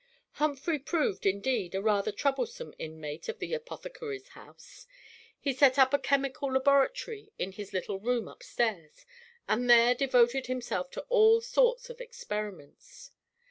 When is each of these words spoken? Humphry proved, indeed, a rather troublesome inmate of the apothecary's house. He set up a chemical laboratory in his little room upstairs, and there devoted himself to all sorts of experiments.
Humphry 0.37 0.79
proved, 0.79 1.27
indeed, 1.27 1.75
a 1.75 1.79
rather 1.79 2.11
troublesome 2.11 2.73
inmate 2.79 3.29
of 3.29 3.37
the 3.37 3.53
apothecary's 3.53 4.29
house. 4.29 4.87
He 5.39 5.53
set 5.53 5.77
up 5.77 5.93
a 5.93 5.99
chemical 5.99 6.51
laboratory 6.51 7.31
in 7.37 7.51
his 7.51 7.71
little 7.71 7.99
room 7.99 8.27
upstairs, 8.27 9.05
and 9.47 9.69
there 9.69 9.93
devoted 9.93 10.47
himself 10.47 10.89
to 10.93 11.01
all 11.09 11.39
sorts 11.39 11.91
of 11.91 12.01
experiments. 12.01 13.11